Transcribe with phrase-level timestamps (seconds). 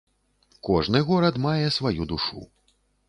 [0.67, 2.41] Кожны горад мае сваю душу.